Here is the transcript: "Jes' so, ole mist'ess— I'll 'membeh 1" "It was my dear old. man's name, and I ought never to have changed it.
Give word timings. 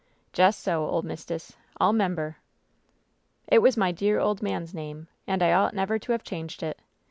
"Jes' 0.35 0.57
so, 0.57 0.87
ole 0.89 1.03
mist'ess— 1.03 1.55
I'll 1.79 1.93
'membeh 1.93 2.31
1" 2.33 2.35
"It 3.49 3.61
was 3.61 3.77
my 3.77 3.91
dear 3.91 4.19
old. 4.19 4.41
man's 4.41 4.73
name, 4.73 5.09
and 5.27 5.43
I 5.43 5.51
ought 5.53 5.75
never 5.75 5.99
to 5.99 6.11
have 6.13 6.23
changed 6.23 6.63
it. 6.63 6.79